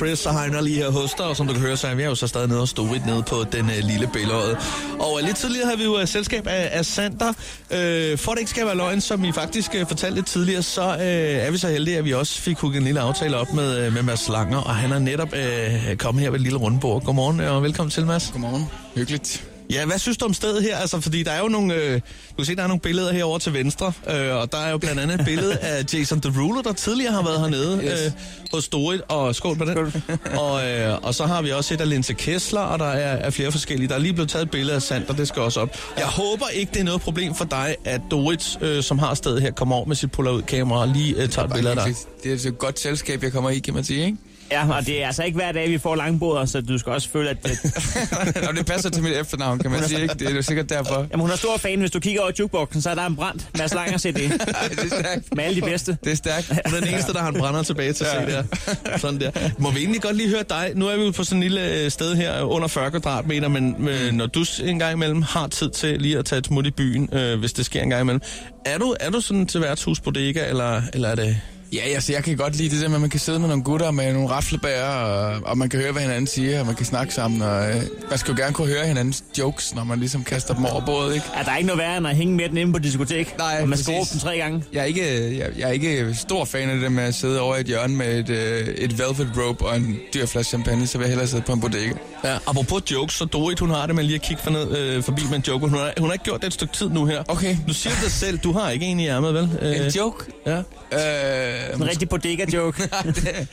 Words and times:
Chris 0.00 0.26
og 0.26 0.40
Heiner 0.40 0.60
lige 0.60 0.76
her 0.76 0.90
hos 0.90 1.14
dig, 1.14 1.26
og 1.26 1.36
som 1.36 1.46
du 1.46 1.52
kan 1.52 1.62
høre, 1.62 1.76
så 1.76 1.86
er 1.86 1.94
vi 1.94 2.04
jo 2.04 2.14
så 2.14 2.26
stadig 2.26 2.48
nede 2.48 2.60
og 2.60 2.68
stå 2.68 2.92
lidt 2.92 3.06
nede 3.06 3.22
på 3.22 3.44
den 3.52 3.70
øh, 3.70 3.84
lille 3.84 4.10
billede. 4.12 4.56
Og 4.98 5.12
uh, 5.12 5.26
lidt 5.26 5.36
tidligere 5.36 5.64
havde 5.64 5.78
vi 5.78 5.84
jo 5.84 6.00
øh, 6.00 6.08
selskab 6.08 6.46
af, 6.46 6.68
af 6.72 6.86
Sander. 6.86 7.32
Øh, 7.70 8.18
for 8.18 8.32
det 8.32 8.38
ikke 8.38 8.50
skal 8.50 8.66
være 8.66 8.76
løgn, 8.76 9.00
som 9.00 9.24
I 9.24 9.32
faktisk 9.32 9.74
øh, 9.74 9.86
fortalte 9.86 10.14
lidt 10.14 10.26
tidligere, 10.26 10.62
så 10.62 10.82
øh, 10.82 11.46
er 11.46 11.50
vi 11.50 11.58
så 11.58 11.68
heldige, 11.68 11.98
at 11.98 12.04
vi 12.04 12.12
også 12.14 12.40
fik 12.40 12.58
hugget 12.58 12.78
en 12.78 12.84
lille 12.84 13.00
aftale 13.00 13.36
op 13.36 13.52
med, 13.52 13.86
øh, 13.86 13.92
med 13.92 14.02
Mads 14.02 14.28
Langer, 14.28 14.58
og 14.58 14.76
han 14.76 14.92
er 14.92 14.98
netop 14.98 15.34
øh, 15.34 15.96
kommet 15.96 16.22
her 16.22 16.30
ved 16.30 16.38
et 16.38 16.42
lille 16.42 16.58
rundbord. 16.58 17.04
Godmorgen 17.04 17.40
øh, 17.40 17.56
og 17.56 17.62
velkommen 17.62 17.90
til, 17.90 18.06
Mads. 18.06 18.30
Godmorgen. 18.32 18.64
Hyggeligt. 18.94 19.49
Ja, 19.70 19.86
hvad 19.86 19.98
synes 19.98 20.16
du 20.16 20.24
om 20.24 20.34
stedet 20.34 20.62
her? 20.62 20.76
Altså, 20.76 21.00
fordi 21.00 21.22
der 21.22 21.30
er 21.30 21.40
jo 21.40 21.48
nogle, 21.48 21.74
øh, 21.74 21.94
du 21.94 22.36
kan 22.36 22.44
se, 22.44 22.56
der 22.56 22.62
er 22.62 22.66
nogle 22.66 22.80
billeder 22.80 23.12
herovre 23.12 23.38
til 23.38 23.54
venstre, 23.54 23.92
øh, 24.10 24.36
og 24.36 24.52
der 24.52 24.58
er 24.58 24.70
jo 24.70 24.78
blandt 24.78 25.00
andet 25.00 25.20
et 25.20 25.26
billede 25.26 25.58
af 25.58 25.84
Jason 25.94 26.18
Derulo, 26.18 26.60
der 26.60 26.72
tidligere 26.72 27.12
har 27.12 27.22
været 27.22 27.40
hernede 27.40 27.80
yes. 27.84 28.06
øh, 28.06 28.12
hos 28.52 28.68
Dorit, 28.68 29.00
og 29.08 29.34
skål 29.34 29.56
på 29.56 29.64
den. 29.64 29.76
og, 30.42 30.68
øh, 30.68 30.98
og 31.02 31.14
så 31.14 31.26
har 31.26 31.42
vi 31.42 31.50
også 31.50 31.74
et 31.74 31.80
af 31.80 31.88
Linse 31.88 32.12
Kessler, 32.12 32.60
og 32.60 32.78
der 32.78 32.84
er, 32.84 33.16
er 33.16 33.30
flere 33.30 33.52
forskellige. 33.52 33.88
Der 33.88 33.94
er 33.94 33.98
lige 33.98 34.12
blevet 34.12 34.30
taget 34.30 34.44
et 34.44 34.50
billede 34.50 34.76
af 34.76 34.82
Sander, 34.82 35.12
det 35.12 35.28
skal 35.28 35.42
også 35.42 35.60
op. 35.60 35.76
Jeg 35.96 36.06
håber 36.06 36.48
ikke, 36.48 36.72
det 36.72 36.80
er 36.80 36.84
noget 36.84 37.00
problem 37.00 37.34
for 37.34 37.44
dig, 37.44 37.76
at 37.84 38.00
Dorit, 38.10 38.58
øh, 38.60 38.82
som 38.82 38.98
har 38.98 39.14
stedet 39.14 39.42
her, 39.42 39.50
kommer 39.50 39.76
over 39.76 39.86
med 39.86 39.96
sit 39.96 40.12
puller 40.12 40.30
ud 40.30 40.42
kamera 40.42 40.80
og 40.80 40.88
lige 40.88 41.22
øh, 41.22 41.28
tager 41.28 41.48
et 41.48 41.54
billede 41.54 41.80
af 41.80 41.86
dig. 41.86 41.94
Det 42.24 42.46
er 42.46 42.48
et 42.48 42.58
godt 42.58 42.80
selskab, 42.80 43.22
jeg 43.22 43.32
kommer 43.32 43.50
i, 43.50 43.58
kan 43.58 43.74
man 43.74 43.84
sige, 43.84 44.04
ikke? 44.06 44.18
Ja, 44.50 44.76
og 44.76 44.86
det 44.86 45.02
er 45.02 45.06
altså 45.06 45.22
ikke 45.22 45.36
hver 45.36 45.52
dag, 45.52 45.70
vi 45.70 45.78
får 45.78 45.94
langboder, 45.94 46.44
så 46.44 46.60
du 46.60 46.78
skal 46.78 46.92
også 46.92 47.08
føle, 47.08 47.30
at... 47.30 47.36
Det... 47.42 47.58
og 48.48 48.56
det 48.56 48.66
passer 48.66 48.90
til 48.90 49.02
mit 49.02 49.12
efternavn, 49.12 49.58
kan 49.58 49.70
man 49.70 49.84
sige, 49.84 50.02
ikke? 50.02 50.14
Det 50.14 50.30
er 50.30 50.34
jo 50.34 50.42
sikkert 50.42 50.70
derfor. 50.70 50.94
Jamen, 50.94 51.20
hun 51.20 51.30
er 51.30 51.36
stor 51.36 51.56
fan. 51.56 51.78
Hvis 51.78 51.90
du 51.90 52.00
kigger 52.00 52.20
over 52.20 52.30
jukeboxen, 52.38 52.82
så 52.82 52.90
er 52.90 52.94
der 52.94 53.06
en 53.06 53.16
brand. 53.16 53.40
Mads 53.58 53.74
Langer 53.74 53.98
CD. 53.98 54.14
det 54.14 54.30
er 54.30 55.00
stærkt. 55.00 55.36
Med 55.36 55.44
alle 55.44 55.60
de 55.60 55.66
bedste. 55.66 55.98
Det 56.04 56.12
er 56.12 56.16
stærkt. 56.16 56.48
Hun 56.48 56.74
er 56.76 56.80
den 56.80 56.88
eneste, 56.88 57.12
der 57.12 57.18
har 57.18 57.28
en 57.28 57.38
brænder 57.38 57.62
tilbage 57.62 57.92
til 57.92 58.04
at 58.04 58.14
ja. 58.14 58.42
se 58.42 58.46
der. 58.84 58.98
Sådan 58.98 59.20
der. 59.20 59.30
Må 59.58 59.70
vi 59.70 59.78
egentlig 59.78 60.02
godt 60.02 60.16
lige 60.16 60.28
høre 60.28 60.44
dig? 60.48 60.72
Nu 60.74 60.86
er 60.88 60.96
vi 60.96 61.04
jo 61.04 61.10
på 61.10 61.24
sådan 61.24 61.36
en 61.36 61.42
lille 61.42 61.74
øh, 61.74 61.90
sted 61.90 62.14
her, 62.16 62.42
under 62.42 62.68
40 62.68 62.90
kvadratmeter, 62.90 63.48
men 63.48 63.88
øh, 63.88 64.12
når 64.12 64.26
du 64.26 64.44
en 64.64 64.78
gang 64.78 64.92
imellem 64.92 65.22
har 65.22 65.46
tid 65.46 65.70
til 65.70 66.00
lige 66.00 66.18
at 66.18 66.24
tage 66.24 66.38
et 66.38 66.46
smut 66.46 66.66
i 66.66 66.70
byen, 66.70 67.08
øh, 67.12 67.38
hvis 67.38 67.52
det 67.52 67.66
sker 67.66 67.82
en 67.82 67.90
gang 67.90 68.00
imellem, 68.00 68.20
er 68.66 68.78
du, 68.78 68.96
er 69.00 69.10
du 69.10 69.20
sådan 69.20 69.46
til 69.46 69.60
værtshusbodega, 69.60 70.48
eller, 70.48 70.82
eller 70.94 71.08
er 71.08 71.14
det... 71.14 71.40
Ja, 71.72 71.80
altså, 71.94 72.12
jeg 72.12 72.24
kan 72.24 72.36
godt 72.36 72.56
lide 72.56 72.70
det 72.70 72.82
der 72.82 72.88
med, 72.88 72.94
at 72.96 73.00
man 73.00 73.10
kan 73.10 73.20
sidde 73.20 73.38
med 73.38 73.48
nogle 73.48 73.62
gutter 73.62 73.90
med 73.90 74.12
nogle 74.12 74.28
raflebær, 74.28 74.84
og, 74.84 75.40
og 75.44 75.58
man 75.58 75.68
kan 75.68 75.80
høre, 75.80 75.92
hvad 75.92 76.02
hinanden 76.02 76.26
siger, 76.26 76.60
og 76.60 76.66
man 76.66 76.74
kan 76.74 76.86
snakke 76.86 77.14
sammen. 77.14 77.42
Og, 77.42 77.70
øh, 77.70 77.76
man 78.10 78.18
skal 78.18 78.34
jo 78.34 78.42
gerne 78.42 78.54
kunne 78.54 78.68
høre 78.68 78.86
hinandens 78.86 79.24
jokes, 79.38 79.74
når 79.74 79.84
man 79.84 79.98
ligesom 79.98 80.24
kaster 80.24 80.54
dem 80.54 80.64
over 80.64 80.84
bordet, 80.86 81.14
ikke? 81.14 81.26
Er 81.36 81.42
der 81.42 81.56
ikke 81.56 81.66
noget 81.66 81.78
værre 81.78 81.96
end 81.98 82.06
at 82.06 82.16
hænge 82.16 82.34
med 82.36 82.48
den 82.48 82.56
inde 82.56 82.72
på 82.72 82.78
diskotek? 82.78 83.38
Nej, 83.38 83.58
Og 83.62 83.68
man 83.68 83.78
skal 83.78 83.94
råbe 83.94 84.08
dem 84.12 84.20
tre 84.20 84.36
gange? 84.38 84.62
Jeg 84.72 84.80
er, 84.80 84.84
ikke, 84.84 85.38
jeg, 85.38 85.48
jeg 85.58 85.68
er 85.68 85.72
ikke 85.72 86.14
stor 86.14 86.44
fan 86.44 86.70
af 86.70 86.80
det 86.80 86.92
med 86.92 87.02
at 87.02 87.14
sidde 87.14 87.40
over 87.40 87.56
i 87.56 87.60
et 87.60 87.66
hjørne 87.66 87.96
med 87.96 88.18
et, 88.18 88.30
øh, 88.30 88.68
et 88.68 88.98
velvet 88.98 89.32
rope 89.36 89.66
og 89.66 89.76
en 89.76 89.96
dyr 90.14 90.26
flaske 90.26 90.48
champagne, 90.48 90.86
så 90.86 90.98
vil 90.98 91.04
jeg 91.04 91.10
hellere 91.10 91.28
sidde 91.28 91.42
på 91.42 91.52
en 91.52 91.60
bodega. 91.60 91.92
Ja, 92.24 92.38
apropos 92.46 92.82
jokes, 92.90 93.14
så 93.14 93.24
Dorit, 93.24 93.58
hun 93.60 93.70
har 93.70 93.86
det 93.86 93.94
med 93.94 94.04
lige 94.04 94.14
at 94.14 94.22
kigge 94.22 94.42
for 94.42 94.50
ned, 94.50 94.78
øh, 94.78 95.02
forbi 95.02 95.22
med 95.30 95.36
en 95.36 95.44
joke. 95.48 95.60
Hun 95.68 95.78
har, 95.78 95.92
hun 95.98 96.06
har 96.08 96.12
ikke 96.12 96.24
gjort 96.24 96.40
det 96.40 96.46
et 96.46 96.52
stykke 96.52 96.74
tid 96.74 96.88
nu 96.88 97.06
her. 97.06 97.22
Okay. 97.28 97.56
Du 97.68 97.74
siger 97.74 97.94
det 98.02 98.12
selv, 98.12 98.38
du 98.38 98.52
har 98.52 98.70
ikke 98.70 98.86
en 98.86 99.00
i 99.00 99.06
ærmet, 99.08 99.34
vel? 99.34 99.42
En 99.84 99.90
joke? 99.90 100.24
Ja. 100.46 100.56
Øh, 100.58 101.74
En 101.74 101.88
rigtig 101.88 102.08
bodega-joke. 102.08 102.82
det, 103.04 103.48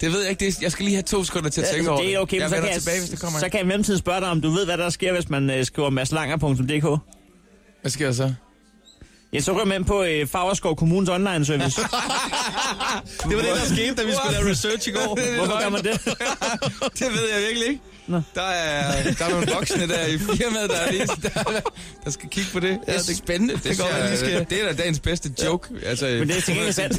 det 0.00 0.12
ved 0.12 0.20
jeg 0.20 0.30
ikke. 0.30 0.46
Det, 0.46 0.62
jeg 0.62 0.72
skal 0.72 0.84
lige 0.84 0.94
have 0.94 1.02
to 1.02 1.24
sekunder 1.24 1.50
til 1.50 1.60
at 1.60 1.66
tænke 1.74 1.90
over 1.90 2.00
det 2.00 2.14
er 2.14 2.18
okay, 2.18 2.36
Jeg 2.40 2.50
men 2.50 2.60
så 2.62 2.68
kan, 2.68 2.80
tilbage, 2.80 2.98
hvis 2.98 3.08
det 3.10 3.12
jeg, 3.12 3.20
kommer. 3.20 3.38
så 3.40 3.48
kan 3.48 3.58
jeg 3.58 3.64
i 3.64 3.68
mellemtiden 3.68 3.98
spørge 3.98 4.20
dig, 4.20 4.28
om 4.28 4.40
du 4.40 4.50
ved, 4.50 4.64
hvad 4.64 4.78
der 4.78 4.90
sker, 4.90 5.12
hvis 5.12 5.28
man 5.28 5.50
øh, 5.50 5.64
skriver 5.64 5.90
maslanger.dk. 5.90 7.00
Hvad 7.82 7.90
sker 7.90 8.06
der 8.06 8.12
så? 8.12 8.32
Ja, 9.32 9.40
så 9.40 9.52
ryger 9.52 9.64
man 9.64 9.76
ind 9.80 9.84
på 9.86 10.02
øh, 10.02 10.26
Fagerskov 10.26 10.76
Kommunes 10.76 11.08
online 11.08 11.44
service. 11.44 11.80
Det 13.28 13.36
var 13.36 13.42
det, 13.42 13.50
der 13.50 13.64
skete, 13.74 13.94
da 13.94 14.02
vi 14.04 14.12
skulle 14.12 14.32
lave 14.38 14.50
research 14.50 14.88
i 14.88 14.92
går. 14.92 15.18
Hvorfor 15.38 15.62
gør 15.62 15.68
man 15.68 15.82
det? 15.84 16.00
det 16.98 17.12
ved 17.12 17.28
jeg 17.34 17.40
virkelig 17.46 17.68
ikke. 17.68 17.80
Nå. 18.06 18.20
Der 18.34 18.42
er, 18.42 19.02
der 19.18 19.24
er 19.24 19.30
nogle 19.30 19.46
voksne 19.54 19.88
der 19.88 20.06
i 20.06 20.18
firmaet, 20.18 20.70
der, 20.70 20.76
er 20.76 20.92
lige, 20.92 21.06
der, 21.06 21.60
der 22.04 22.10
skal 22.10 22.28
kigge 22.28 22.50
på 22.52 22.60
det. 22.60 22.78
Det 22.86 22.94
er 23.10 23.14
spændende. 23.14 23.54
Det, 23.54 23.62
kan 23.62 23.76
godt 23.76 23.88
ser- 23.90 23.98
være, 23.98 24.12
de 24.12 24.16
skal- 24.16 24.46
det 24.50 24.62
er 24.62 24.66
da 24.66 24.72
dagens 24.82 25.00
bedste 25.00 25.30
joke. 25.44 25.68
Altså, 25.86 26.04
Men 26.06 26.28
det 26.28 26.36
er 26.36 26.40
til 26.40 26.54
gengæld 26.54 26.72
sandt. 26.72 26.98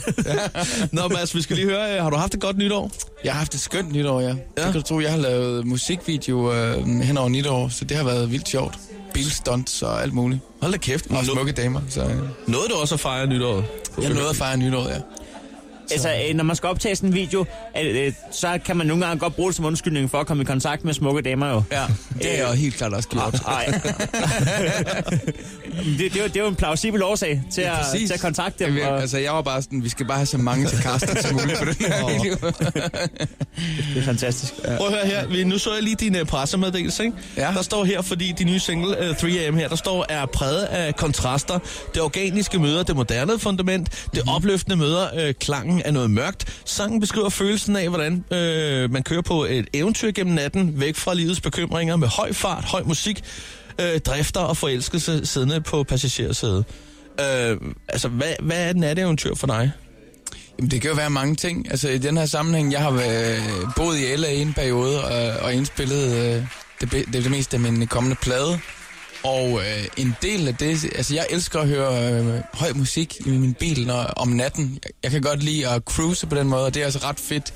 Nå, 0.94 1.07
Mads, 1.07 1.35
vi 1.35 1.41
skal 1.41 1.56
lige 1.56 1.68
høre, 1.69 1.96
øh, 1.97 2.03
har 2.03 2.09
du 2.09 2.16
haft 2.18 2.34
et 2.34 2.40
godt 2.40 2.57
nytår? 2.57 2.91
Jeg 3.24 3.34
har 3.34 3.38
haft 3.40 3.53
et 3.53 3.59
skønt 3.59 3.91
nytår, 3.91 4.19
ja. 4.22 4.28
ja. 4.28 4.34
Ja. 4.34 4.35
Det 4.63 4.63
kan 4.63 4.74
du 4.74 4.81
tro, 4.81 5.00
jeg 5.00 5.12
har 5.12 5.18
lavet 5.18 5.66
musikvideo 5.68 6.53
øh, 6.53 6.88
hen 7.00 7.18
over 7.18 7.29
nytår, 7.29 7.69
så 7.69 7.85
det 7.85 7.97
har 7.97 8.03
været 8.03 8.31
vildt 8.31 8.50
sjovt. 8.50 8.75
Bilstunts 9.13 9.81
og 9.81 10.02
alt 10.03 10.13
muligt. 10.13 10.41
Hold 10.62 10.72
da 10.72 10.78
kæft. 10.78 11.06
Og 11.09 11.25
smukke 11.25 11.52
damer, 11.52 11.81
så 11.90 12.02
øh, 12.02 12.09
Nåede 12.47 12.68
du 12.69 12.75
også 12.75 12.96
at 12.96 13.00
fejre 13.00 13.28
nytåret? 13.28 13.66
jeg 14.02 14.09
nåede 14.09 14.29
at 14.29 14.35
fejre 14.35 14.58
nytår, 14.58 14.90
ja. 14.90 14.97
Altså, 15.91 16.09
øh, 16.29 16.35
når 16.35 16.44
man 16.44 16.56
skal 16.56 16.69
optage 16.69 16.96
sådan 16.96 17.09
en 17.09 17.16
video, 17.16 17.46
øh, 17.84 18.06
øh, 18.06 18.13
så 18.31 18.59
kan 18.66 18.78
man 18.78 18.88
nogle 18.88 19.06
gange 19.06 19.19
godt 19.19 19.35
bruge 19.35 19.47
det 19.50 19.56
som 19.56 19.66
undskyldning 19.66 20.12
for 20.12 20.18
at 20.19 20.28
komme 20.28 20.44
i 20.44 20.46
kontakt 20.46 20.85
med 20.85 20.94
smukke 20.94 21.22
damer 21.22 21.50
jo. 21.50 21.63
Ja, 21.72 21.84
det 22.18 22.25
jeg 22.25 22.47
jo 22.50 22.53
helt 22.53 22.75
klart 22.75 22.94
også 22.94 23.09
gjort. 23.09 23.34
Nej. 23.47 23.66
det, 25.97 26.13
det, 26.13 26.16
er 26.18 26.22
jo, 26.22 26.28
det 26.28 26.38
er 26.38 26.41
jo 26.41 26.47
en 26.47 26.56
plausibel 26.56 27.03
årsag 27.03 27.41
til, 27.51 27.62
Ja, 27.62 27.79
at, 27.79 27.85
til 28.07 28.13
at 28.13 28.19
kontakte 28.22 28.66
dem. 28.66 28.78
Og, 28.88 29.01
altså, 29.01 29.18
jeg 29.18 29.31
var 29.34 29.41
bare 29.41 29.62
sådan, 29.62 29.84
vi 29.84 29.90
skal 29.90 30.06
bare 30.06 30.18
have 30.18 30.25
så 30.25 30.38
mange 30.38 30.68
til 30.68 30.78
casting 30.78 31.18
som 31.22 31.34
muligt 31.35 31.59
på 31.59 31.66
den 31.66 31.75
her 31.85 32.07
video. 32.23 32.35
det 33.94 33.97
er 33.97 34.03
fantastisk. 34.06 34.53
Ja. 34.66 34.78
Prøv 34.78 34.88
at 34.88 34.94
høre 34.94 35.06
her, 35.06 35.28
Vi- 35.28 35.44
nu 35.44 35.57
så 35.57 35.73
jeg 35.73 35.84
lige 35.84 35.96
din 35.96 36.16
uh, 36.22 36.28
pressemeddelelse, 36.28 37.03
ikke? 37.03 37.17
Ja. 37.38 37.52
Der 37.56 37.62
står 37.62 37.84
her, 37.84 38.02
fordi 38.02 38.31
de 38.31 38.44
nye 38.44 38.59
single 38.59 39.09
uh, 39.09 39.16
3AM 39.16 39.56
her, 39.56 39.67
der 39.67 39.75
står, 39.75 40.06
er 40.09 40.25
præget 40.25 40.63
af 40.63 40.96
kontraster. 40.96 41.59
Det 41.94 42.02
organiske 42.02 42.59
møder 42.59 42.84
det 42.84 42.96
moderne 42.96 43.40
fundament. 43.40 43.90
Det 44.13 44.22
Mhm. 44.25 44.29
opløftende 44.35 44.75
møder 44.78 45.28
uh, 45.28 45.31
klangen 45.40 45.75
af 45.81 45.94
noget 45.94 46.12
mørkt. 46.12 46.62
Sangen 46.66 47.00
beskriver 47.00 47.30
følelsen 47.30 47.75
af, 47.75 47.90
hvordan 47.90 48.25
øh, 48.31 48.91
man 48.91 49.03
kører 49.03 49.22
på 49.22 49.44
et 49.44 49.68
eventyr 49.74 50.12
gennem 50.12 50.36
natten, 50.36 50.80
væk 50.80 50.96
fra 50.96 51.13
livets 51.13 51.41
bekymringer, 51.41 51.96
med 51.96 52.08
høj 52.08 52.34
fart, 52.34 52.63
høj 52.63 52.84
musik, 52.84 53.24
øh, 53.81 54.00
drifter 54.00 54.40
og 54.40 54.58
forelskelse 54.58 55.25
siddende 55.25 55.62
på 55.62 55.84
passagersædet. 55.84 56.66
Øh, 57.19 57.58
altså, 57.88 58.08
hvad, 58.08 58.34
hvad 58.40 58.66
er 58.66 58.69
et 58.69 58.78
natteeventyr 58.78 59.35
for 59.35 59.47
dig? 59.47 59.72
Jamen, 60.58 60.72
det 60.72 60.81
kan 60.81 60.90
jo 60.90 60.96
være 60.96 61.09
mange 61.09 61.35
ting. 61.35 61.72
Altså, 61.72 61.90
i 61.90 61.97
den 61.97 62.18
her 62.18 62.25
sammenhæng, 62.25 62.72
jeg 62.72 62.81
har 62.81 62.91
været, 62.91 63.41
boet 63.75 63.97
i 64.00 64.16
LA 64.16 64.28
i 64.28 64.41
en 64.41 64.53
periode 64.53 65.03
og, 65.03 65.44
og 65.44 65.53
indspillet 65.53 66.16
øh, 66.16 66.44
det, 66.81 66.91
det, 66.91 67.14
det 67.14 67.31
meste 67.31 67.58
af 67.58 67.62
min 67.62 67.88
kommende 67.88 68.16
plade. 68.16 68.59
Og 69.25 69.59
øh, 69.59 69.86
en 69.97 70.16
del 70.22 70.47
af 70.47 70.56
det, 70.56 70.84
altså 70.96 71.16
jeg 71.16 71.25
elsker 71.30 71.59
at 71.59 71.68
høre 71.68 72.13
øh, 72.13 72.41
høj 72.53 72.74
musik 72.75 73.18
i 73.25 73.30
min 73.30 73.53
bil 73.53 73.88
når, 73.88 73.96
om 73.96 74.28
natten. 74.28 74.80
Jeg, 74.84 74.91
jeg 75.03 75.12
kan 75.12 75.22
godt 75.22 75.44
lide 75.44 75.68
at 75.68 75.81
cruise 75.81 76.28
på 76.28 76.36
den 76.36 76.47
måde, 76.47 76.66
og 76.66 76.74
det 76.74 76.80
er 76.81 76.86
altså 76.86 77.00
ret 77.03 77.19
fedt 77.19 77.53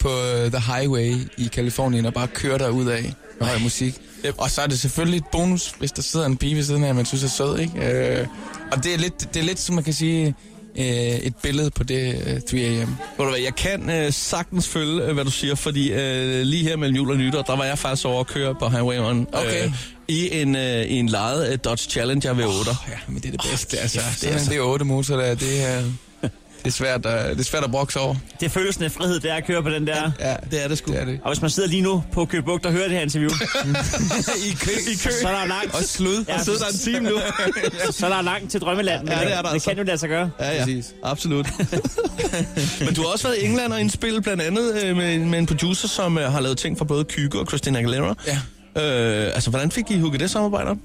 på 0.00 0.08
øh, 0.08 0.50
The 0.50 0.72
Highway 0.72 1.14
i 1.38 1.48
Kalifornien 1.52 2.06
at 2.06 2.14
bare 2.14 2.26
køre 2.26 2.58
der 2.58 2.68
ud 2.68 2.86
af 2.86 3.14
med 3.40 3.46
høj 3.46 3.58
musik. 3.58 3.94
Og 4.38 4.50
så 4.50 4.62
er 4.62 4.66
det 4.66 4.78
selvfølgelig 4.80 5.18
et 5.18 5.26
bonus, 5.32 5.74
hvis 5.78 5.92
der 5.92 6.02
sidder 6.02 6.26
en 6.26 6.36
pige 6.36 6.56
ved 6.56 6.62
siden 6.62 6.84
af, 6.84 6.94
man 6.94 7.06
synes 7.06 7.24
er 7.24 7.28
sød, 7.28 7.58
ikke? 7.58 8.18
Øh, 8.20 8.26
og 8.72 8.84
det 8.84 8.94
er 8.94 8.98
lidt, 8.98 9.34
det 9.34 9.40
er 9.40 9.44
lidt, 9.44 9.58
som 9.58 9.74
man 9.74 9.84
kan 9.84 9.92
sige, 9.92 10.34
øh, 10.78 10.84
et 10.84 11.36
billede 11.36 11.70
på 11.70 11.84
det 11.84 12.22
øh, 12.26 12.36
3AM. 12.36 12.56
Ved 12.56 12.86
du 13.18 13.28
hvad, 13.28 13.40
jeg 13.40 13.54
kan 13.54 13.90
øh, 13.90 14.12
sagtens 14.12 14.68
følge, 14.68 15.02
øh, 15.02 15.14
hvad 15.14 15.24
du 15.24 15.30
siger, 15.30 15.54
fordi 15.54 15.92
øh, 15.92 16.42
lige 16.42 16.62
her 16.62 16.76
mellem 16.76 16.96
jul 16.96 17.10
og 17.10 17.16
nytår, 17.16 17.42
der 17.42 17.56
var 17.56 17.64
jeg 17.64 17.78
faktisk 17.78 18.06
over 18.06 18.20
at 18.20 18.26
køre 18.26 18.54
på 18.54 18.68
Highway 18.68 18.96
1. 18.96 19.26
Okay. 19.32 19.72
I 20.08 20.40
en, 20.40 20.56
øh, 20.56 20.82
i 20.84 20.94
en 20.94 21.08
lejet 21.08 21.52
øh, 21.52 21.58
Dodge 21.64 21.90
Challenger 21.90 22.34
V8. 22.34 22.90
Ja, 22.90 22.96
men 23.08 23.16
det 23.16 23.26
er 23.26 23.30
det 23.30 23.40
bedste. 23.50 23.74
Oh, 23.76 23.82
altså, 23.82 24.00
kæft, 24.00 24.20
det 24.20 24.26
er 24.26 24.30
er 24.30 24.34
altså- 24.36 24.50
det 24.52 24.60
8 24.60 24.84
motor 24.84 25.16
der, 25.16 25.34
det 25.34 25.64
er, 25.68 25.82
det 26.22 26.66
er 26.66 26.70
svært 26.70 27.06
at, 27.06 27.30
det 27.36 27.40
er 27.40 27.44
svært 27.44 27.64
at 27.64 27.70
brokse 27.70 28.00
over. 28.00 28.14
Det 28.40 28.46
er 28.46 28.50
følelsen 28.50 28.84
af 28.84 28.92
frihed, 28.92 29.20
det 29.20 29.30
er 29.30 29.34
at 29.34 29.46
køre 29.46 29.62
på 29.62 29.70
den 29.70 29.86
der. 29.86 30.10
Ja, 30.20 30.36
Det 30.50 30.64
er 30.64 30.68
det 30.68 30.78
sgu. 30.78 30.92
det 30.92 31.00
er 31.00 31.04
det. 31.04 31.20
Og 31.22 31.30
hvis 31.32 31.40
man 31.40 31.50
sidder 31.50 31.68
lige 31.68 31.82
nu 31.82 32.04
på 32.12 32.24
Køge 32.24 32.42
Bugt 32.42 32.66
og 32.66 32.72
hører 32.72 32.84
det 32.88 32.92
her 32.92 33.00
interview, 33.02 33.30
I 34.48 34.50
kø. 34.60 34.70
I 34.70 34.94
kø. 35.04 35.10
så 35.22 35.28
er 35.28 35.32
der 35.40 35.46
langt, 35.46 35.74
Og 35.74 35.82
slud. 35.84 36.24
Ja, 36.28 36.32
Der 36.32 36.42
sidder 36.44 36.58
der 36.58 36.66
en 36.66 36.78
time 36.78 37.00
nu. 37.10 37.18
så 37.90 38.06
er 38.06 38.10
der 38.10 38.22
langt 38.22 38.50
til 38.50 38.60
drømmeland. 38.60 39.08
Ja, 39.08 39.14
det 39.14 39.22
er 39.32 39.34
der 39.36 39.42
det 39.42 39.52
altså. 39.52 39.68
kan 39.70 39.78
jo 39.78 39.84
lade 39.84 39.98
sig 39.98 40.08
gøre. 40.08 40.30
ja, 40.40 40.52
ja, 40.54 40.58
Præcis. 40.64 40.94
absolut. 41.02 41.46
Men 42.80 42.94
du 42.94 43.00
har 43.02 43.08
også 43.08 43.28
været 43.28 43.38
i 43.42 43.44
England 43.44 43.72
og 43.72 43.80
indspillet 43.80 44.22
blandt 44.22 44.42
andet 44.42 44.82
øh, 44.84 44.96
med, 44.96 45.18
med 45.18 45.38
en 45.38 45.46
producer, 45.46 45.88
som 45.88 46.18
øh, 46.18 46.32
har 46.32 46.40
lavet 46.40 46.58
ting 46.58 46.78
for 46.78 46.84
både 46.84 47.04
Kygo 47.04 47.38
og 47.38 47.46
Christina 47.46 47.78
Aguilera. 47.78 48.14
Ja. 48.26 48.38
Øh, 48.76 49.26
altså, 49.34 49.50
hvordan 49.50 49.70
fik 49.70 49.90
I 49.90 49.98
hugget 49.98 50.20
det 50.20 50.30
samarbejde 50.30 50.70
op? 50.70 50.76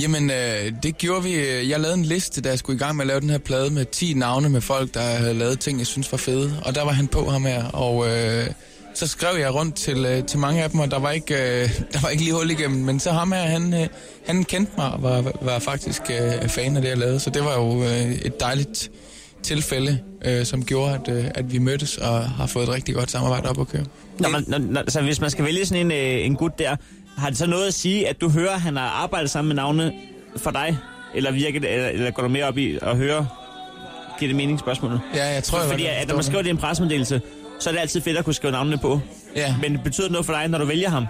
Jamen, 0.00 0.30
øh, 0.30 0.72
det 0.82 0.98
gjorde 0.98 1.22
vi. 1.22 1.34
øh, 1.34 1.70
Jeg 1.70 1.80
lavede 1.80 1.98
en 1.98 2.04
liste, 2.04 2.40
da 2.40 2.48
jeg 2.48 2.58
skulle 2.58 2.76
i 2.76 2.78
gang 2.78 2.96
med 2.96 3.02
at 3.04 3.06
lave 3.08 3.20
den 3.20 3.30
her 3.30 3.38
plade 3.38 3.70
med 3.70 3.84
10 3.84 4.14
navne 4.14 4.48
med 4.48 4.60
folk, 4.60 4.94
der 4.94 5.00
havde 5.00 5.34
lavet 5.34 5.60
ting, 5.60 5.78
jeg 5.78 5.86
synes 5.86 6.12
var 6.12 6.18
fede. 6.18 6.60
Og 6.64 6.74
der 6.74 6.84
var 6.84 6.92
han 6.92 7.06
på 7.08 7.30
ham 7.30 7.44
her, 7.44 7.64
og 7.64 8.08
øh, 8.08 8.46
så 8.94 9.06
skrev 9.06 9.38
jeg 9.40 9.54
rundt 9.54 9.74
til, 9.74 10.04
øh, 10.04 10.24
til 10.24 10.38
mange 10.38 10.62
af 10.62 10.70
dem, 10.70 10.80
og 10.80 10.90
der 10.90 10.98
var 10.98 11.10
ikke, 11.10 11.34
øh, 11.34 11.68
der 11.92 12.00
var 12.02 12.08
ikke 12.08 12.22
lige 12.22 12.34
hul 12.34 12.50
igennem. 12.50 12.84
Men 12.84 13.00
så 13.00 13.10
ham 13.10 13.32
her, 13.32 13.42
han, 13.42 13.74
øh, 13.74 13.86
han 14.26 14.44
kendte 14.44 14.72
mig 14.78 14.92
og 14.92 15.02
var, 15.02 15.32
var 15.42 15.58
faktisk 15.58 16.02
øh, 16.10 16.48
fan 16.48 16.76
af 16.76 16.82
det, 16.82 16.88
jeg 16.88 16.98
lavede. 16.98 17.20
Så 17.20 17.30
det 17.30 17.44
var 17.44 17.54
jo 17.54 17.82
øh, 17.84 18.12
et 18.12 18.40
dejligt 18.40 18.90
tilfælde, 19.42 19.98
øh, 20.24 20.46
som 20.46 20.64
gjorde, 20.64 20.94
at, 20.94 21.08
øh, 21.16 21.24
at 21.34 21.52
vi 21.52 21.58
mødtes 21.58 21.98
og 21.98 22.24
har 22.30 22.46
fået 22.46 22.62
et 22.62 22.68
rigtig 22.68 22.94
godt 22.94 23.10
samarbejde 23.10 23.48
op 23.48 23.60
at 23.60 23.68
køre. 23.68 23.84
Når 24.18 24.28
man, 24.28 24.44
når, 24.48 24.58
når, 24.58 24.82
så 24.88 25.00
hvis 25.02 25.20
man 25.20 25.30
skal 25.30 25.44
vælge 25.44 25.66
sådan 25.66 25.86
en, 25.86 25.92
øh, 25.92 26.26
en 26.26 26.36
gut 26.36 26.58
der, 26.58 26.76
har 27.16 27.28
det 27.28 27.38
så 27.38 27.46
noget 27.46 27.66
at 27.66 27.74
sige, 27.74 28.08
at 28.08 28.20
du 28.20 28.28
hører, 28.28 28.54
at 28.54 28.60
han 28.60 28.76
har 28.76 28.88
arbejdet 28.88 29.30
sammen 29.30 29.48
med 29.48 29.56
navne 29.56 29.92
for 30.36 30.50
dig? 30.50 30.78
Eller, 31.14 31.30
virker 31.32 31.60
det, 31.60 31.72
eller, 31.72 31.88
eller 31.88 32.10
går 32.10 32.22
du 32.22 32.28
mere 32.28 32.44
op 32.44 32.58
i 32.58 32.78
at 32.82 32.96
høre? 32.96 33.26
Giver 34.18 34.28
det 34.28 34.36
mening 34.36 34.58
spørgsmålet? 34.58 35.00
Ja, 35.14 35.24
jeg 35.24 35.44
tror, 35.44 35.60
jeg 35.60 35.70
Fordi 35.70 35.86
at, 35.86 36.08
når 36.08 36.14
man 36.14 36.24
skriver 36.24 36.42
det 36.42 36.48
i 36.48 36.50
en 36.50 36.58
pressemeddelelse, 36.58 37.20
så 37.60 37.70
er 37.70 37.72
det 37.74 37.80
altid 37.80 38.00
fedt 38.00 38.16
at 38.18 38.24
kunne 38.24 38.34
skrive 38.34 38.52
navnene 38.52 38.78
på. 38.78 39.00
Ja. 39.36 39.56
Men 39.62 39.80
betyder 39.84 40.06
det 40.06 40.12
noget 40.12 40.26
for 40.26 40.32
dig, 40.32 40.48
når 40.48 40.58
du 40.58 40.64
vælger 40.64 40.88
ham? 40.88 41.06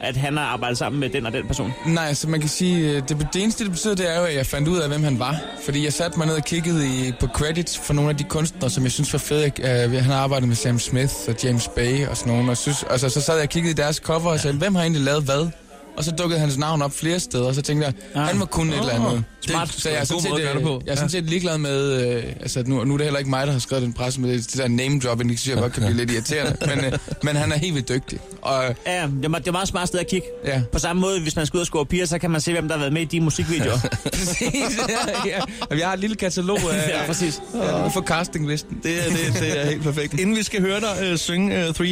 At 0.00 0.16
han 0.16 0.36
har 0.36 0.44
arbejdet 0.44 0.78
sammen 0.78 1.00
med 1.00 1.08
den 1.10 1.26
og 1.26 1.32
den 1.32 1.46
person? 1.46 1.72
Nej, 1.86 2.14
så 2.14 2.28
man 2.28 2.40
kan 2.40 2.48
sige, 2.48 2.90
øh, 2.90 3.02
det, 3.08 3.28
det 3.32 3.42
eneste 3.42 3.64
det 3.64 3.72
betyder, 3.72 3.94
det 3.94 4.14
er 4.14 4.18
jo, 4.18 4.24
at 4.24 4.34
jeg 4.34 4.46
fandt 4.46 4.68
ud 4.68 4.78
af, 4.78 4.88
hvem 4.88 5.02
han 5.02 5.18
var. 5.18 5.40
Fordi 5.64 5.84
jeg 5.84 5.92
satte 5.92 6.18
mig 6.18 6.26
ned 6.26 6.34
og 6.34 6.44
kiggede 6.44 6.86
i, 6.86 7.12
på 7.20 7.26
credits 7.26 7.78
for 7.78 7.94
nogle 7.94 8.10
af 8.10 8.16
de 8.16 8.24
kunstnere, 8.24 8.70
som 8.70 8.84
jeg 8.84 8.92
synes 8.92 9.12
var 9.12 9.18
fede. 9.18 9.52
Uh, 9.58 9.92
han 9.92 10.02
har 10.02 10.16
arbejdet 10.16 10.48
med 10.48 10.56
Sam 10.56 10.78
Smith 10.78 11.14
og 11.28 11.34
James 11.44 11.68
Bay 11.68 12.06
og 12.06 12.16
sådan 12.16 12.32
nogle. 12.32 12.50
Og 12.50 12.56
synes, 12.56 12.84
altså, 12.90 13.08
så 13.08 13.20
sad 13.20 13.34
jeg 13.34 13.42
og 13.42 13.48
kiggede 13.48 13.70
i 13.70 13.74
deres 13.74 13.96
cover 13.96 14.30
og 14.30 14.40
sagde, 14.40 14.56
hvem 14.56 14.74
har 14.74 14.82
egentlig 14.82 15.02
lavet 15.02 15.24
hvad? 15.24 15.50
Og 15.96 16.04
så 16.04 16.10
dukkede 16.10 16.40
hans 16.40 16.58
navn 16.58 16.82
op 16.82 16.92
flere 16.92 17.20
steder, 17.20 17.44
og 17.46 17.54
så 17.54 17.62
tænkte 17.62 17.86
jeg, 17.86 17.94
Ah. 18.14 18.26
han 18.28 18.38
var 18.40 18.44
kun 18.46 18.68
et 18.70 18.78
eller 18.78 18.92
andet. 18.92 19.24
Smart. 19.46 19.68
Så 19.72 19.88
jeg 19.90 19.98
er 19.98 20.04
sådan 20.04 20.20
set, 20.22 20.30
måde 20.30 20.42
gøre 20.42 20.52
det 20.54 20.58
øh, 20.60 20.66
på. 20.66 20.82
jeg 20.86 20.92
er 20.92 20.96
sådan 20.96 21.10
set 21.10 21.24
ligeglad 21.24 21.58
med, 21.58 22.06
øh, 22.16 22.24
altså 22.40 22.62
nu, 22.66 22.84
nu 22.84 22.92
er 22.94 22.96
det 22.98 23.04
heller 23.06 23.18
ikke 23.18 23.30
mig, 23.30 23.46
der 23.46 23.52
har 23.52 23.58
skrevet 23.60 23.82
den 23.84 23.92
presse 23.92 24.20
med 24.20 24.32
det, 24.34 24.46
det 24.46 24.58
der 24.58 24.68
name 24.68 25.00
dropping, 25.00 25.30
det 25.30 25.38
synes 25.40 25.54
jeg 25.54 25.62
godt 25.62 25.72
kan 25.72 25.82
blive 25.82 25.96
lidt 25.96 26.10
irriterende. 26.10 26.56
Men, 26.66 26.84
øh, 26.84 26.92
men 27.22 27.36
han 27.36 27.52
er 27.52 27.56
helt 27.58 27.74
vildt 27.74 27.88
dygtig. 27.88 28.18
Og 28.42 28.64
Ja, 28.86 29.02
det 29.02 29.24
er, 29.24 29.28
det 29.38 29.48
er 29.48 29.52
meget 29.52 29.68
smart 29.68 29.88
sted 29.88 30.00
at 30.00 30.06
kigge. 30.06 30.26
ja, 30.44 30.62
På 30.72 30.78
samme 30.78 31.00
måde, 31.00 31.20
hvis 31.20 31.36
man 31.36 31.46
skal 31.46 31.56
ud 31.56 31.60
og 31.60 31.66
score 31.66 31.86
piger, 31.86 32.06
så 32.06 32.18
kan 32.18 32.30
man 32.30 32.40
se, 32.40 32.52
hvem 32.52 32.68
der 32.68 32.74
har 32.74 32.80
været 32.80 32.92
med 32.92 33.02
i 33.02 33.04
de 33.04 33.20
musikvideoer. 33.20 33.78
præcis. 34.12 34.78
Ja, 34.88 35.28
ja. 35.30 35.40
Og 35.70 35.78
jeg 35.78 35.86
har 35.86 35.94
et 35.94 36.00
lille 36.00 36.16
katalog 36.16 36.58
af, 36.72 36.88
ja, 37.00 37.06
præcis. 37.06 37.40
ja, 37.54 37.86
for 37.88 38.00
castinglisten. 38.02 38.80
Det 38.82 39.06
er, 39.06 39.10
det, 39.10 39.40
det 39.40 39.60
er 39.60 39.66
helt 39.66 39.82
perfekt. 39.82 40.14
Inden 40.20 40.36
vi 40.36 40.42
skal 40.42 40.60
høre 40.60 40.80
dig 40.80 41.10
uh, 41.12 41.18
synge 41.18 41.68
uh, 41.68 41.74
3am 41.76 41.82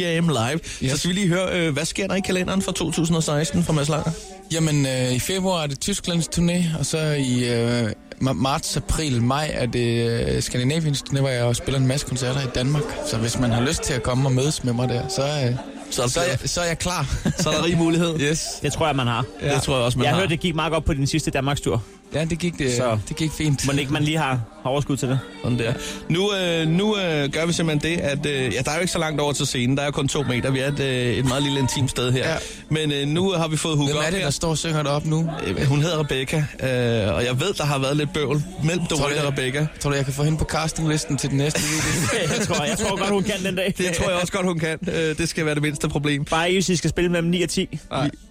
live, 0.49 0.59
yes. 0.83 0.91
så 0.91 0.97
skal 0.97 1.09
vi 1.09 1.13
lige 1.15 1.27
høre, 1.27 1.67
uh, 1.67 1.73
hvad 1.73 1.85
sker 1.85 2.07
der 2.07 2.15
i 2.15 2.19
kalenderen 2.19 2.61
for 2.61 2.71
2016 2.71 3.63
for 3.63 3.73
Mads 3.73 3.89
Langer? 3.97 4.11
Jamen, 4.51 4.85
øh, 4.85 5.11
i 5.11 5.19
februar 5.19 5.63
er 5.63 5.67
det 5.67 5.79
Tysklands 5.79 6.27
turné, 6.27 6.79
og 6.79 6.85
så 6.85 6.97
i 6.99 7.49
øh, 7.49 7.83
ma- 8.21 8.33
marts, 8.33 8.77
april, 8.77 9.21
maj 9.21 9.51
er 9.53 9.65
det 9.65 10.09
øh, 10.35 10.41
Skandinaviens 10.43 11.03
turné, 11.09 11.19
hvor 11.19 11.29
jeg 11.29 11.43
også 11.43 11.59
spiller 11.63 11.79
en 11.79 11.87
masse 11.87 12.07
koncerter 12.07 12.41
i 12.41 12.49
Danmark. 12.55 12.83
Så 13.09 13.17
hvis 13.17 13.39
man 13.39 13.51
har 13.51 13.61
lyst 13.61 13.81
til 13.83 13.93
at 13.93 14.03
komme 14.03 14.27
og 14.27 14.31
mødes 14.31 14.63
med 14.63 14.73
mig 14.73 14.89
der, 14.89 15.07
så, 15.07 15.21
øh, 15.21 15.55
Så 15.91 16.03
er, 16.03 16.07
så, 16.07 16.19
er, 16.19 16.23
jeg, 16.29 16.39
så 16.49 16.61
er 16.61 16.65
jeg 16.65 16.79
klar. 16.79 17.15
så 17.39 17.49
er 17.49 17.53
der 17.53 17.63
rig 17.65 17.77
mulighed. 17.77 18.19
yes. 18.21 18.45
Det 18.61 18.73
tror 18.73 18.85
jeg, 18.87 18.95
man 18.95 19.07
har. 19.07 19.25
Ja. 19.41 19.53
Det 19.55 19.61
tror 19.63 19.75
jeg 19.75 19.83
også, 19.85 19.97
man 19.97 20.05
Jeg 20.05 20.13
har. 20.13 20.19
hørte, 20.19 20.29
det 20.31 20.39
gik 20.39 20.55
meget 20.55 20.71
godt 20.71 20.85
på 20.85 20.93
din 20.93 21.07
sidste 21.07 21.31
Danmarkstur. 21.31 21.83
Ja, 22.13 22.25
det 22.25 22.39
gik, 22.39 22.57
det, 22.57 22.75
Så- 22.77 22.97
det 23.09 23.15
gik 23.17 23.31
fint. 23.31 23.65
Må 23.67 23.73
ikke 23.79 23.93
man 23.93 24.03
lige 24.03 24.17
har 24.17 24.41
har 24.65 24.71
overskud 24.71 24.97
til 24.97 25.09
det? 25.09 25.19
Sådan 25.43 25.59
der. 25.59 25.73
Nu, 26.09 26.33
øh, 26.35 26.67
nu 26.67 26.97
øh, 26.97 27.29
gør 27.29 27.45
vi 27.45 27.53
simpelthen 27.53 27.91
det, 27.97 28.01
at 28.03 28.25
øh, 28.25 28.53
ja, 28.53 28.59
der 28.65 28.71
er 28.71 28.75
jo 28.75 28.81
ikke 28.81 28.91
så 28.93 28.99
langt 28.99 29.21
over 29.21 29.33
til 29.33 29.45
scenen. 29.47 29.77
Der 29.77 29.83
er 29.83 29.91
kun 29.91 30.07
to 30.07 30.23
meter. 30.23 30.51
Vi 30.51 30.59
er 30.59 30.67
et, 30.67 30.79
øh, 30.79 30.87
et 31.13 31.25
meget 31.25 31.43
lille 31.43 31.59
intimt 31.59 31.89
sted 31.91 32.11
her. 32.11 32.29
Ja. 32.29 32.35
Men 32.69 32.91
øh, 32.91 33.07
nu 33.07 33.29
har 33.31 33.47
vi 33.47 33.57
fået 33.57 33.77
hugget 33.77 33.95
Hvem 33.95 33.99
op 34.01 34.05
er 34.07 34.09
det, 34.09 34.17
her. 34.19 34.25
der 34.25 34.31
står 34.31 34.49
og 34.49 34.57
synger 34.57 34.83
deroppe 34.83 35.09
nu? 35.09 35.29
Øh, 35.47 35.65
Hun 35.67 35.81
hedder 35.81 35.99
Rebecca, 35.99 36.37
øh, 36.37 37.15
og 37.15 37.25
jeg 37.25 37.39
ved, 37.39 37.53
der 37.53 37.63
har 37.65 37.79
været 37.79 37.97
lidt 37.97 38.13
bøvl 38.13 38.43
mellem 38.63 38.85
Doreen 38.85 39.17
og 39.17 39.27
Rebecca. 39.27 39.67
Tror 39.79 39.89
du, 39.89 39.95
jeg 39.95 40.05
kan 40.05 40.13
få 40.13 40.23
hende 40.23 40.37
på 40.37 40.45
castinglisten 40.45 41.17
til 41.17 41.29
den 41.29 41.37
næste 41.37 41.59
video? 41.61 42.19
jeg, 42.37 42.47
tror, 42.47 42.65
jeg 42.65 42.77
tror 42.77 42.97
godt, 42.97 43.09
hun 43.09 43.23
kan 43.23 43.43
den 43.45 43.55
dag. 43.55 43.73
Det 43.77 43.93
tror 43.93 44.09
jeg 44.09 44.19
også 44.21 44.33
godt, 44.33 44.45
hun 44.45 44.59
kan. 44.59 44.77
Øh, 44.87 45.17
det 45.17 45.29
skal 45.29 45.45
være 45.45 45.55
det 45.55 45.63
mindste 45.63 45.89
problem. 45.89 46.25
Bare 46.25 46.51
hvis 46.51 46.69
I 46.69 46.75
skal 46.75 46.89
spille 46.89 47.11
mellem 47.11 47.29
9 47.29 47.41
og 47.41 47.49
10. 47.49 47.69
Vi, 47.71 47.77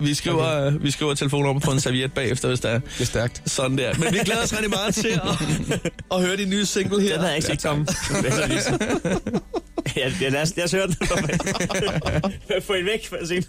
vi, 0.07 0.15
skriver, 0.15 0.67
okay. 0.67 0.77
vi 0.81 0.91
skriver 0.91 1.15
telefonnummer 1.15 1.61
på 1.61 1.71
en 1.71 1.81
serviet 1.81 2.13
bagefter, 2.13 2.49
hvis 2.49 2.61
der 2.61 2.69
er 2.69 2.79
Det 2.79 3.01
er 3.01 3.05
stærkt. 3.05 3.43
sådan 3.47 3.79
der. 3.79 3.95
Men 3.99 4.13
vi 4.13 4.19
glæder 4.25 4.43
os 4.43 4.53
rigtig 4.53 4.71
meget 4.71 4.95
til 4.95 5.09
at, 5.09 5.21
at 6.15 6.24
høre 6.25 6.37
din 6.37 6.49
nye 6.51 6.67
single 6.67 7.01
her. 7.03 7.09
Den 7.13 7.19
havde 7.19 7.29
jeg 7.29 7.37
ikke 7.37 7.47
set 7.47 7.63
komme. 7.63 7.87
Er 9.87 9.91
ja, 10.01 10.13
ja, 10.21 10.29
lad, 10.29 10.43
os, 10.43 10.57
lad 10.57 10.65
os 10.65 10.73
høre 10.73 10.87
den. 10.87 10.97
Få 12.67 12.73
en 12.73 12.85
væk, 12.87 13.09
for 13.09 13.17
at 13.17 13.29
se. 13.29 13.43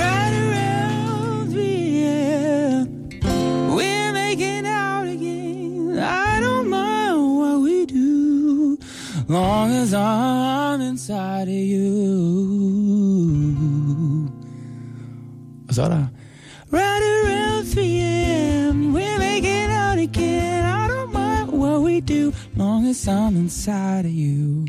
Right 0.00 0.34
around 0.44 1.54
me, 1.54 2.00
yeah. 2.02 2.84
We're 3.76 4.12
making 4.12 4.66
out 4.66 5.06
again. 5.06 5.98
I 5.98 6.40
don't 6.40 6.68
mind 6.68 7.38
what 7.38 7.60
we 7.60 7.86
do, 7.86 8.78
long 9.28 9.70
as 9.72 9.94
I'm 9.94 10.80
inside 10.80 11.48
of 11.48 11.54
you. 11.72 12.37
Der... 15.78 16.10
Right 16.72 17.02
around 17.02 17.66
3 17.68 18.00
a.m. 18.00 18.92
We're 18.92 19.18
making 19.18 19.70
out 19.70 19.98
again. 19.98 20.64
I 20.64 20.88
don't 20.88 21.12
mind 21.12 21.52
what 21.52 21.82
we 21.82 22.00
do, 22.00 22.32
long 22.56 22.86
as 22.86 23.06
I'm 23.06 23.36
inside 23.36 24.04
of 24.04 24.10
you. 24.10 24.66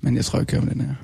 Men 0.00 0.16
jeg 0.16 0.24
tror, 0.24 0.38
jeg 0.38 0.46
kører 0.46 0.62
med 0.62 0.74
den. 0.74 0.96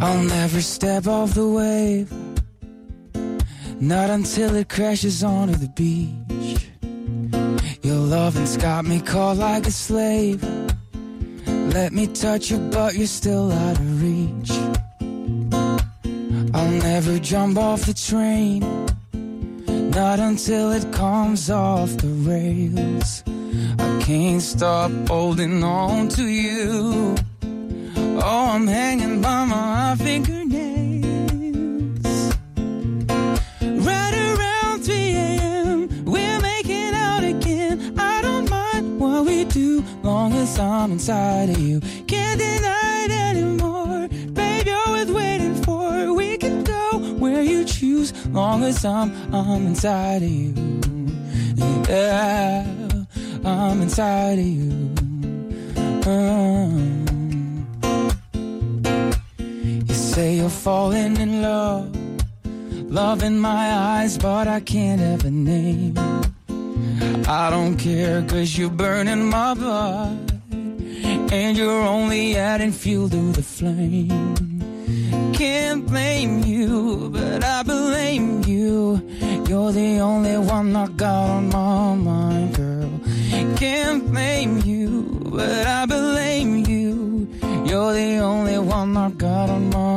I'll 0.00 0.22
never 0.22 0.60
step 0.60 1.06
off 1.06 1.34
the 1.34 1.48
wave, 1.48 2.08
not 3.80 4.10
until 4.10 4.54
it 4.56 4.68
crashes 4.68 5.22
onto 5.22 5.54
the 5.54 5.72
beach. 5.76 6.33
Loving's 8.04 8.58
got 8.58 8.84
me 8.84 9.00
caught 9.00 9.38
like 9.38 9.66
a 9.66 9.70
slave. 9.70 10.42
Let 11.46 11.92
me 11.92 12.06
touch 12.06 12.50
you, 12.50 12.58
but 12.58 12.94
you're 12.94 13.06
still 13.06 13.50
out 13.50 13.78
of 13.78 14.02
reach. 14.02 14.50
I'll 16.52 16.70
never 16.70 17.18
jump 17.18 17.56
off 17.56 17.86
the 17.86 17.94
train, 17.94 18.60
not 19.90 20.20
until 20.20 20.72
it 20.72 20.92
comes 20.92 21.50
off 21.50 21.96
the 21.96 22.08
rails. 22.28 23.24
I 23.78 24.02
can't 24.02 24.42
stop 24.42 24.92
holding 25.08 25.64
on 25.64 26.08
to 26.10 26.24
you. 26.24 27.16
Oh, 28.22 28.50
I'm 28.52 28.66
hanging 28.66 29.22
by 29.22 29.46
my 29.46 29.96
fingernails. 29.96 30.43
I'm 40.84 40.92
inside 40.92 41.48
of 41.48 41.58
you. 41.58 41.80
Can't 42.06 42.38
deny 42.38 43.06
it 43.06 43.10
anymore. 43.10 44.06
Baby, 44.34 44.68
you're 44.68 44.88
worth 44.90 45.08
waiting 45.08 45.54
for. 45.62 46.12
We 46.12 46.36
can 46.36 46.62
go 46.62 46.98
where 47.18 47.40
you 47.40 47.64
choose, 47.64 48.12
long 48.26 48.62
as 48.64 48.84
I'm, 48.84 49.10
I'm 49.34 49.66
inside 49.66 50.22
of 50.22 50.28
you. 50.28 50.52
Yeah, 51.88 52.66
I'm 53.46 53.80
inside 53.80 54.38
of 54.38 54.44
you. 54.44 54.90
Uh. 56.04 56.68
You 59.88 59.94
say 59.94 60.36
you're 60.36 60.50
falling 60.50 61.16
in 61.16 61.40
love, 61.40 61.96
love 62.90 63.22
in 63.22 63.38
my 63.38 63.72
eyes, 63.72 64.18
but 64.18 64.48
I 64.48 64.60
can't 64.60 65.00
have 65.00 65.24
a 65.24 65.30
name. 65.30 65.94
I 67.26 67.48
don't 67.48 67.78
care, 67.78 68.20
cause 68.28 68.58
you're 68.58 68.68
burning 68.68 69.30
my 69.30 69.54
blood, 69.54 70.33
and 71.04 71.56
you're 71.56 71.82
only 71.96 72.36
adding 72.36 72.72
fuel 72.72 73.08
to 73.08 73.32
the 73.32 73.42
flame. 73.42 74.62
Can't 75.34 75.86
blame 75.86 76.42
you, 76.44 77.10
but 77.10 77.44
I 77.44 77.62
blame 77.62 78.42
you. 78.44 79.02
You're 79.48 79.72
the 79.72 79.98
only 80.00 80.38
one 80.38 80.74
I 80.74 80.86
got 80.88 81.28
on 81.28 81.48
my 81.48 81.94
mind, 81.94 82.54
girl. 82.56 82.90
Can't 83.56 84.10
blame 84.10 84.58
you, 84.58 85.20
but 85.24 85.66
I 85.66 85.86
blame 85.86 86.64
you. 86.66 87.28
You're 87.66 87.92
the 87.92 88.18
only 88.18 88.58
one 88.58 88.96
I 88.96 89.10
got 89.10 89.50
on 89.50 89.70
my 89.70 89.93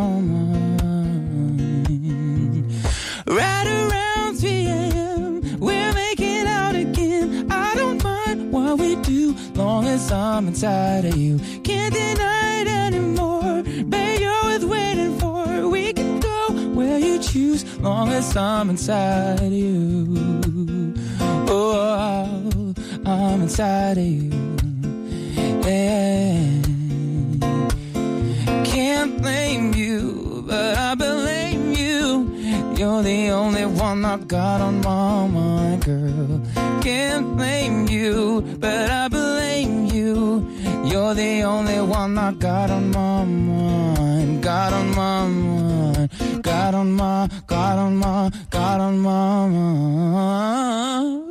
as 9.88 10.12
I'm 10.12 10.48
inside 10.48 11.06
of 11.06 11.16
you. 11.16 11.40
Can't 11.64 11.94
deny 11.94 12.62
it 12.62 12.68
anymore. 12.68 13.64
Babe, 13.64 14.20
you're 14.22 14.44
worth 14.44 14.64
waiting 14.64 15.18
for. 15.20 15.68
We 15.70 15.94
can 15.94 16.20
go 16.20 16.52
where 16.78 17.00
you 17.00 17.20
choose, 17.20 17.64
long 17.80 18.10
as 18.10 18.36
I'm 18.36 18.70
inside 18.70 19.42
of 19.42 19.52
you. 19.52 20.94
Oh, 21.50 22.74
I'm 23.06 23.42
inside 23.42 23.98
of 23.98 24.06
you. 24.06 24.32
Yeah. 25.66 26.07
You're 32.98 33.04
the 33.04 33.30
only 33.30 33.66
one 33.68 34.04
I've 34.06 34.28
got 34.28 34.60
on 34.60 34.82
my 34.82 35.28
mind, 35.28 35.86
girl. 35.86 36.42
Can't 36.82 37.38
blame 37.38 37.88
you, 37.88 38.42
but 38.58 38.90
I 38.90 39.08
blame 39.08 39.86
you. 39.86 40.44
You're 40.84 41.14
the 41.14 41.44
only 41.44 41.80
one 41.80 42.18
I 42.18 42.32
got 42.32 42.72
on 42.72 42.90
my 42.90 43.24
mind, 43.24 44.42
got 44.42 44.74
on 44.74 44.96
my 44.96 45.28
mind, 45.28 46.10
got 46.42 46.74
on 46.74 46.92
my, 46.94 47.30
got 47.46 47.78
on 47.78 47.98
my, 47.98 48.32
got 48.50 48.80
on 48.80 48.98
my 48.98 49.48
mind. 49.48 51.24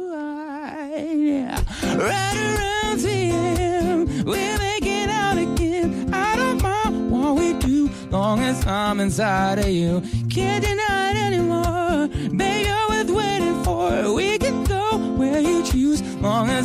Yeah. 1.19 1.61
Right 1.97 2.37
around 2.47 3.01
3 3.01 3.11
a.m., 3.11 4.25
we're 4.25 4.59
making 4.59 5.11
out 5.11 5.37
again. 5.37 6.15
I 6.15 6.37
don't 6.37 6.63
mind 6.63 7.11
what 7.11 7.35
we 7.35 7.55
do, 7.55 7.91
long 8.11 8.39
as 8.39 8.65
I'm 8.69 9.01
inside 9.01 9.59
of 9.59 9.67
you. 9.69 10.01
Can't 10.31 10.63
deny 10.65 10.86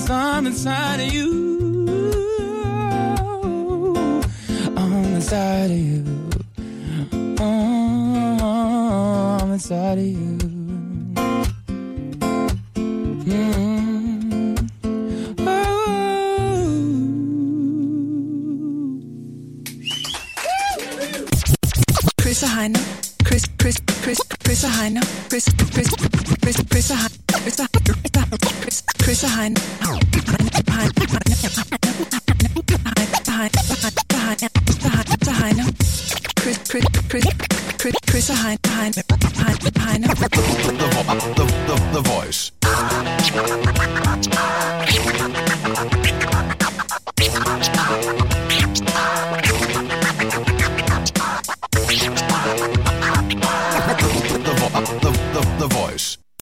as 0.02 0.10
I'm 0.10 0.48
inside 0.48 1.00
of 1.00 1.14
you. 1.14 1.30
I'm 4.76 4.94
inside 5.16 5.72
of 5.72 5.78
you. 5.78 6.04
Oh, 7.40 9.38
I'm 9.42 9.52
inside 9.52 9.98
of 10.00 10.06
you. 10.06 10.38
Mm. 13.26 14.70
Oh. 15.40 15.62
Chris. 22.18 22.44
Chris, 23.22 23.46
Chris. 23.60 23.78
Chris, 24.02 24.20
Chris, 25.30 25.46
Chris, 25.72 25.91
Chris, 36.52 36.60
Chris, 36.68 36.84
Chris, 37.08 37.24
Chris, 37.80 37.96
Chris 38.10 38.30
og 38.30 38.38
Heino. 38.38 38.62
Heino. 39.80 40.08
The, 41.94 42.02
voice. 42.02 42.52